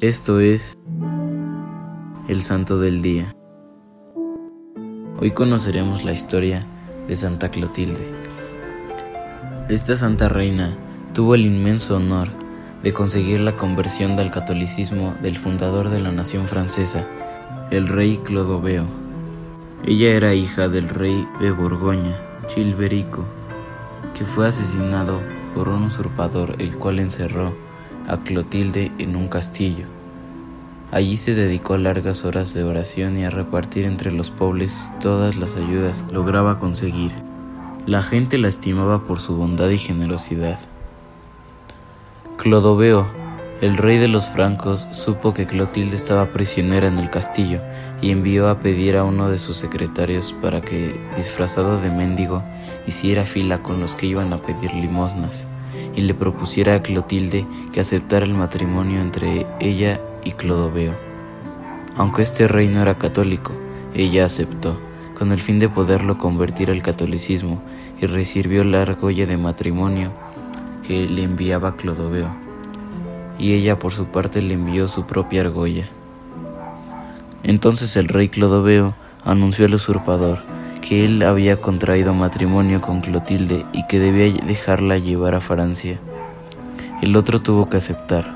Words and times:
Esto 0.00 0.38
es 0.38 0.78
el 2.28 2.42
Santo 2.42 2.78
del 2.78 3.02
Día. 3.02 3.34
Hoy 5.18 5.32
conoceremos 5.32 6.04
la 6.04 6.12
historia 6.12 6.64
de 7.08 7.16
Santa 7.16 7.50
Clotilde. 7.50 8.06
Esta 9.68 9.96
santa 9.96 10.28
reina 10.28 10.78
tuvo 11.14 11.34
el 11.34 11.44
inmenso 11.46 11.96
honor 11.96 12.28
de 12.84 12.92
conseguir 12.92 13.40
la 13.40 13.56
conversión 13.56 14.14
del 14.14 14.30
catolicismo 14.30 15.16
del 15.20 15.36
fundador 15.36 15.88
de 15.88 16.00
la 16.00 16.12
nación 16.12 16.46
francesa, 16.46 17.04
el 17.72 17.88
rey 17.88 18.18
Clodoveo. 18.18 18.86
Ella 19.84 20.10
era 20.10 20.32
hija 20.32 20.68
del 20.68 20.90
rey 20.90 21.26
de 21.40 21.50
Borgoña, 21.50 22.16
Chilberico, 22.46 23.26
que 24.14 24.24
fue 24.24 24.46
asesinado 24.46 25.20
por 25.56 25.68
un 25.68 25.82
usurpador 25.82 26.54
el 26.60 26.78
cual 26.78 27.00
encerró 27.00 27.52
a 28.08 28.16
Clotilde 28.24 28.90
en 28.98 29.14
un 29.16 29.28
castillo. 29.28 29.84
Allí 30.90 31.18
se 31.18 31.34
dedicó 31.34 31.76
largas 31.76 32.24
horas 32.24 32.54
de 32.54 32.64
oración 32.64 33.18
y 33.18 33.24
a 33.24 33.30
repartir 33.30 33.84
entre 33.84 34.10
los 34.10 34.30
pobres 34.30 34.90
todas 35.00 35.36
las 35.36 35.56
ayudas 35.56 36.02
que 36.02 36.14
lograba 36.14 36.58
conseguir. 36.58 37.12
La 37.86 38.02
gente 38.02 38.38
la 38.38 38.48
estimaba 38.48 39.04
por 39.04 39.20
su 39.20 39.36
bondad 39.36 39.68
y 39.68 39.76
generosidad. 39.76 40.58
Clodoveo, 42.38 43.06
el 43.60 43.76
rey 43.76 43.98
de 43.98 44.08
los 44.08 44.28
francos, 44.28 44.88
supo 44.92 45.34
que 45.34 45.46
Clotilde 45.46 45.96
estaba 45.96 46.32
prisionera 46.32 46.88
en 46.88 46.98
el 46.98 47.10
castillo 47.10 47.60
y 48.00 48.10
envió 48.10 48.48
a 48.48 48.60
pedir 48.60 48.96
a 48.96 49.04
uno 49.04 49.28
de 49.28 49.38
sus 49.38 49.56
secretarios 49.56 50.34
para 50.40 50.62
que, 50.62 50.98
disfrazado 51.16 51.78
de 51.78 51.90
mendigo, 51.90 52.42
hiciera 52.86 53.26
fila 53.26 53.62
con 53.62 53.80
los 53.80 53.94
que 53.96 54.06
iban 54.06 54.32
a 54.32 54.38
pedir 54.38 54.72
limosnas 54.72 55.46
y 55.94 56.02
le 56.02 56.14
propusiera 56.14 56.74
a 56.74 56.82
Clotilde 56.82 57.46
que 57.72 57.80
aceptara 57.80 58.26
el 58.26 58.34
matrimonio 58.34 59.00
entre 59.00 59.46
ella 59.60 60.00
y 60.24 60.32
Clodoveo. 60.32 60.94
Aunque 61.96 62.22
este 62.22 62.46
rey 62.46 62.68
no 62.68 62.80
era 62.82 62.98
católico, 62.98 63.52
ella 63.94 64.24
aceptó, 64.24 64.78
con 65.18 65.32
el 65.32 65.40
fin 65.40 65.58
de 65.58 65.68
poderlo 65.68 66.18
convertir 66.18 66.70
al 66.70 66.82
catolicismo, 66.82 67.62
y 68.00 68.06
recibió 68.06 68.62
la 68.62 68.82
argolla 68.82 69.26
de 69.26 69.36
matrimonio 69.36 70.12
que 70.86 71.08
le 71.08 71.24
enviaba 71.24 71.76
Clodoveo, 71.76 72.30
y 73.38 73.54
ella 73.54 73.78
por 73.78 73.92
su 73.92 74.06
parte 74.06 74.40
le 74.42 74.54
envió 74.54 74.86
su 74.86 75.06
propia 75.06 75.40
argolla. 75.40 75.88
Entonces 77.42 77.96
el 77.96 78.08
rey 78.08 78.28
Clodoveo 78.28 78.94
anunció 79.24 79.66
al 79.66 79.74
usurpador 79.74 80.57
que 80.80 81.04
él 81.04 81.22
había 81.22 81.60
contraído 81.60 82.14
matrimonio 82.14 82.80
con 82.80 83.00
Clotilde 83.00 83.66
y 83.72 83.86
que 83.86 83.98
debía 83.98 84.32
dejarla 84.44 84.98
llevar 84.98 85.34
a 85.34 85.40
Francia. 85.40 86.00
El 87.02 87.16
otro 87.16 87.40
tuvo 87.40 87.68
que 87.68 87.76
aceptar. 87.76 88.34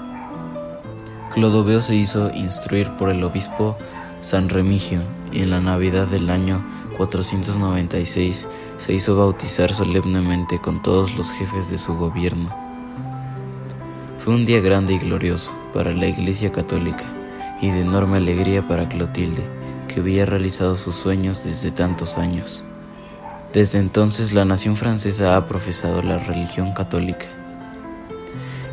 Clodoveo 1.35 1.81
se 1.81 1.95
hizo 1.95 2.31
instruir 2.35 2.91
por 2.91 3.09
el 3.09 3.25
obispo 3.25 3.77
San 4.21 4.49
Remigio 4.49 5.01
y 5.33 5.43
en 5.43 5.51
la 5.51 5.61
Navidad 5.61 6.07
del 6.07 6.31
año 6.31 6.65
496 6.97 8.47
se 8.77 8.93
hizo 8.93 9.17
bautizar 9.17 9.75
solemnemente 9.75 10.61
con 10.61 10.83
todos 10.83 11.17
los 11.17 11.31
jefes 11.33 11.71
de 11.71 11.79
su 11.79 11.97
gobierno. 11.97 12.55
Fue 14.19 14.35
un 14.35 14.45
día 14.45 14.61
grande 14.61 14.95
y 14.95 14.99
glorioso 14.99 15.53
para 15.75 15.93
la 15.93 16.07
Iglesia 16.07 16.53
Católica 16.53 17.05
y 17.61 17.71
de 17.71 17.81
enorme 17.81 18.19
alegría 18.19 18.67
para 18.69 18.89
Clotilde, 18.89 19.43
que 19.93 20.01
había 20.01 20.27
realizado 20.27 20.77
sus 20.77 20.95
sueños 20.95 21.45
desde 21.45 21.71
tantos 21.71 22.19
años. 22.19 22.65
Desde 23.53 23.79
entonces 23.79 24.33
la 24.33 24.45
nación 24.45 24.77
francesa 24.77 25.37
ha 25.37 25.47
profesado 25.47 26.03
la 26.03 26.19
religión 26.19 26.73
católica. 26.73 27.27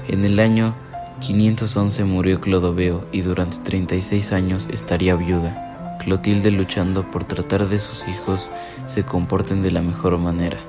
En 0.07 0.23
el 0.23 0.39
año 0.39 0.75
511 1.19 2.05
murió 2.05 2.39
Clodoveo 2.39 3.05
y 3.11 3.21
durante 3.21 3.57
36 3.57 4.31
años 4.31 4.69
estaría 4.71 5.15
viuda, 5.15 5.97
Clotilde 5.99 6.49
luchando 6.51 7.11
por 7.11 7.25
tratar 7.25 7.67
de 7.67 7.77
sus 7.77 8.07
hijos 8.07 8.51
se 8.85 9.03
comporten 9.03 9.61
de 9.61 9.71
la 9.71 9.81
mejor 9.81 10.17
manera. 10.17 10.59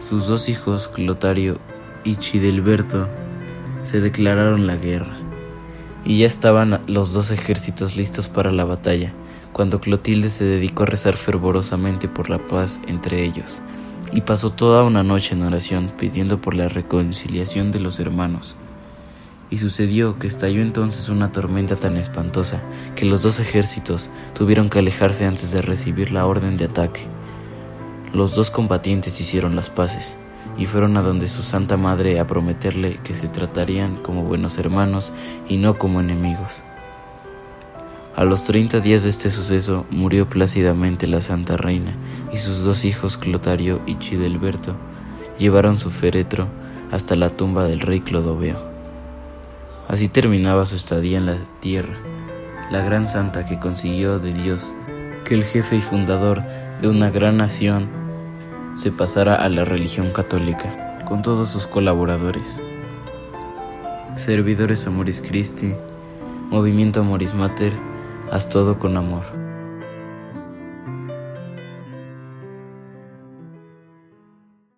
Sus 0.00 0.26
dos 0.26 0.48
hijos, 0.48 0.88
Clotario 0.88 1.58
y 2.02 2.16
Chidelberto, 2.16 3.08
se 3.84 4.00
declararon 4.00 4.66
la 4.66 4.76
guerra 4.76 5.19
y 6.04 6.18
ya 6.18 6.26
estaban 6.26 6.80
los 6.86 7.12
dos 7.12 7.30
ejércitos 7.30 7.96
listos 7.96 8.28
para 8.28 8.50
la 8.50 8.64
batalla, 8.64 9.12
cuando 9.52 9.80
Clotilde 9.80 10.30
se 10.30 10.44
dedicó 10.44 10.84
a 10.84 10.86
rezar 10.86 11.16
fervorosamente 11.16 12.08
por 12.08 12.30
la 12.30 12.38
paz 12.46 12.80
entre 12.86 13.24
ellos, 13.24 13.62
y 14.12 14.22
pasó 14.22 14.50
toda 14.50 14.84
una 14.84 15.02
noche 15.02 15.34
en 15.34 15.42
oración 15.42 15.92
pidiendo 15.98 16.40
por 16.40 16.54
la 16.54 16.68
reconciliación 16.68 17.72
de 17.72 17.80
los 17.80 18.00
hermanos. 18.00 18.56
Y 19.50 19.58
sucedió 19.58 20.18
que 20.18 20.28
estalló 20.28 20.62
entonces 20.62 21.08
una 21.08 21.32
tormenta 21.32 21.74
tan 21.74 21.96
espantosa 21.96 22.62
que 22.94 23.04
los 23.04 23.24
dos 23.24 23.40
ejércitos 23.40 24.08
tuvieron 24.32 24.70
que 24.70 24.78
alejarse 24.78 25.26
antes 25.26 25.50
de 25.50 25.60
recibir 25.60 26.12
la 26.12 26.24
orden 26.26 26.56
de 26.56 26.66
ataque. 26.66 27.06
Los 28.12 28.36
dos 28.36 28.50
combatientes 28.52 29.20
hicieron 29.20 29.56
las 29.56 29.68
paces, 29.68 30.16
y 30.60 30.66
fueron 30.66 30.98
a 30.98 31.02
donde 31.02 31.26
su 31.26 31.42
Santa 31.42 31.78
Madre 31.78 32.20
a 32.20 32.26
prometerle 32.26 32.98
que 33.02 33.14
se 33.14 33.28
tratarían 33.28 33.96
como 33.96 34.24
buenos 34.24 34.58
hermanos 34.58 35.10
y 35.48 35.56
no 35.56 35.78
como 35.78 36.00
enemigos. 36.00 36.62
A 38.14 38.24
los 38.24 38.44
treinta 38.44 38.78
días 38.80 39.02
de 39.02 39.08
este 39.08 39.30
suceso 39.30 39.86
murió 39.90 40.28
plácidamente 40.28 41.06
la 41.06 41.22
Santa 41.22 41.56
Reina 41.56 41.96
y 42.30 42.36
sus 42.36 42.62
dos 42.62 42.84
hijos 42.84 43.16
Clotario 43.16 43.80
y 43.86 43.98
Chidelberto 43.98 44.76
llevaron 45.38 45.78
su 45.78 45.90
féretro 45.90 46.46
hasta 46.92 47.16
la 47.16 47.30
tumba 47.30 47.64
del 47.64 47.80
rey 47.80 48.00
Clodoveo. 48.00 48.60
Así 49.88 50.08
terminaba 50.08 50.66
su 50.66 50.76
estadía 50.76 51.16
en 51.16 51.24
la 51.24 51.38
tierra, 51.60 51.94
la 52.70 52.84
gran 52.84 53.06
santa 53.06 53.46
que 53.46 53.58
consiguió 53.58 54.18
de 54.18 54.34
Dios 54.34 54.74
que 55.24 55.36
el 55.36 55.44
jefe 55.44 55.76
y 55.76 55.80
fundador 55.80 56.42
de 56.82 56.88
una 56.88 57.08
gran 57.08 57.38
nación 57.38 57.99
se 58.80 58.90
pasara 58.90 59.34
a 59.34 59.50
la 59.50 59.66
religión 59.66 60.10
católica, 60.10 61.04
con 61.04 61.20
todos 61.20 61.50
sus 61.50 61.66
colaboradores. 61.66 62.62
Servidores 64.16 64.86
Amoris 64.86 65.20
Christi, 65.20 65.74
Movimiento 66.48 67.00
Amoris 67.00 67.34
Mater, 67.34 67.74
haz 68.30 68.48
todo 68.48 68.78
con 68.78 68.96
amor. 68.96 69.39